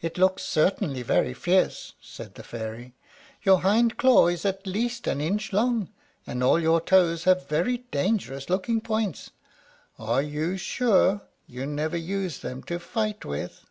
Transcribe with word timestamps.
"It 0.00 0.16
looks 0.18 0.44
certainly 0.44 1.02
very 1.02 1.34
fierce," 1.34 1.94
said 2.00 2.36
the 2.36 2.44
Fairy. 2.44 2.94
"Your 3.42 3.62
hind 3.62 3.96
claw 3.96 4.28
is 4.28 4.44
at 4.44 4.68
least 4.68 5.08
an 5.08 5.20
inch 5.20 5.52
long, 5.52 5.88
and 6.28 6.44
all 6.44 6.60
your 6.60 6.80
toes 6.80 7.24
have 7.24 7.48
very 7.48 7.78
dangerous 7.90 8.48
looking 8.48 8.80
points. 8.80 9.32
Are, 9.98 10.22
you 10.22 10.58
sure 10.58 11.22
you 11.48 11.66
never 11.66 11.96
use 11.96 12.38
them 12.38 12.62
to 12.70 12.78
fight 12.78 13.24
with?" 13.24 13.64